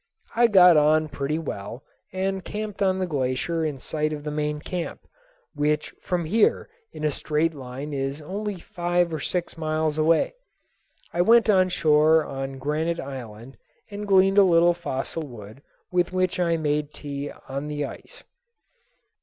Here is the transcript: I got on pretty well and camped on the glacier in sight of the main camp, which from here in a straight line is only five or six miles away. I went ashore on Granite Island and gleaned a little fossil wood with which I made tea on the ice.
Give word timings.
I 0.35 0.47
got 0.47 0.77
on 0.77 1.09
pretty 1.09 1.37
well 1.37 1.83
and 2.11 2.43
camped 2.43 2.81
on 2.81 2.97
the 2.97 3.05
glacier 3.05 3.63
in 3.63 3.77
sight 3.77 4.11
of 4.13 4.23
the 4.23 4.31
main 4.31 4.59
camp, 4.59 5.01
which 5.53 5.93
from 6.01 6.25
here 6.25 6.71
in 6.91 7.03
a 7.03 7.11
straight 7.11 7.53
line 7.53 7.93
is 7.93 8.19
only 8.19 8.59
five 8.59 9.13
or 9.13 9.19
six 9.19 9.59
miles 9.59 9.99
away. 9.99 10.33
I 11.13 11.21
went 11.21 11.49
ashore 11.49 12.25
on 12.25 12.57
Granite 12.57 12.99
Island 12.99 13.57
and 13.91 14.07
gleaned 14.07 14.39
a 14.39 14.43
little 14.43 14.73
fossil 14.73 15.21
wood 15.27 15.61
with 15.91 16.11
which 16.11 16.39
I 16.39 16.57
made 16.57 16.95
tea 16.95 17.31
on 17.47 17.67
the 17.67 17.85
ice. 17.85 18.23